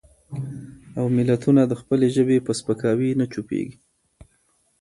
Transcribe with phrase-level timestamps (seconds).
[0.97, 3.75] او ملتونه د خپلې ژبې په سپکاوي نه چوپېږي.